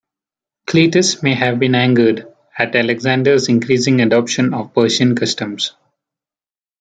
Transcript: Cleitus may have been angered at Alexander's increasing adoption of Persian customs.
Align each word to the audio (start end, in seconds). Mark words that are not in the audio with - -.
Cleitus 0.65 1.21
may 1.21 1.35
have 1.35 1.59
been 1.59 1.75
angered 1.75 2.25
at 2.57 2.75
Alexander's 2.75 3.49
increasing 3.49 4.01
adoption 4.01 4.51
of 4.51 4.73
Persian 4.73 5.15
customs. 5.15 5.75